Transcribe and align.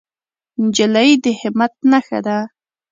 نجلۍ 0.63 1.11
د 1.23 1.25
همت 1.39 1.73
نښه 1.91 2.19
ده. 2.25 2.37